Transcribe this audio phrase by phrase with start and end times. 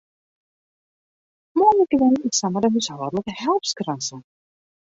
[1.59, 4.17] Meie gemeenten samar de húshâldlike help skrasse?